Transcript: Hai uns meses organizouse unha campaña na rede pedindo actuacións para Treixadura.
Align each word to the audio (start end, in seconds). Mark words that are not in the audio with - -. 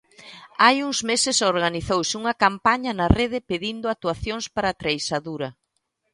Hai 0.63 0.77
uns 0.87 0.99
meses 1.09 1.37
organizouse 1.53 2.13
unha 2.21 2.35
campaña 2.43 2.91
na 2.99 3.07
rede 3.19 3.39
pedindo 3.49 3.85
actuacións 3.93 4.45
para 4.55 4.77
Treixadura. 4.81 5.49